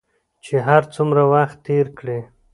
[0.45, 2.19] چې هر څومره وخت تېر کړې